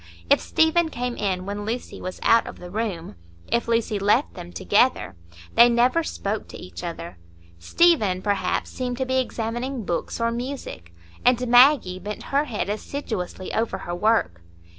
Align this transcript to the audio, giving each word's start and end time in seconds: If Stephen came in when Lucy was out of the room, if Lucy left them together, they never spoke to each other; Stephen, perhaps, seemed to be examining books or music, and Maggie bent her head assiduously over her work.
If 0.31 0.41
Stephen 0.41 0.89
came 0.89 1.15
in 1.15 1.45
when 1.45 1.63
Lucy 1.63 2.01
was 2.01 2.19
out 2.23 2.47
of 2.47 2.57
the 2.57 2.71
room, 2.71 3.13
if 3.45 3.67
Lucy 3.67 3.99
left 3.99 4.33
them 4.33 4.51
together, 4.51 5.15
they 5.53 5.69
never 5.69 6.01
spoke 6.01 6.47
to 6.47 6.57
each 6.57 6.83
other; 6.83 7.19
Stephen, 7.59 8.23
perhaps, 8.23 8.71
seemed 8.71 8.97
to 8.97 9.05
be 9.05 9.19
examining 9.19 9.85
books 9.85 10.19
or 10.19 10.31
music, 10.31 10.91
and 11.23 11.47
Maggie 11.47 11.99
bent 11.99 12.23
her 12.33 12.45
head 12.45 12.67
assiduously 12.67 13.53
over 13.53 13.77
her 13.77 13.93
work. 13.93 14.41